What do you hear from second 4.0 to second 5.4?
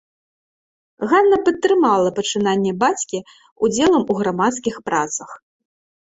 у грамадскіх працах.